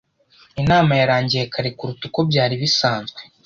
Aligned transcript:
Inama 0.61 0.91
yarangiye 1.01 1.43
kare 1.53 1.69
kuruta 1.77 2.03
uko 2.07 2.19
byari 2.29 2.55
bisanzwe. 2.61 3.19